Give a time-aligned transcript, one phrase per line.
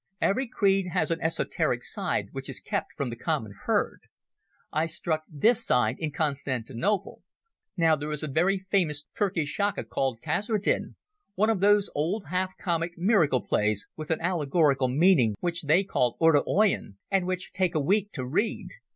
[0.19, 4.01] Every creed has an esoteric side which is kept from the common herd.
[4.71, 7.21] I struck this side in Constantinople.
[7.77, 10.95] Now there is a very famous Turkish shaka called Kasredin,
[11.35, 16.17] one of those old half comic miracle plays with an allegorical meaning which they call
[16.19, 18.69] orta oyun, and which take a week to read.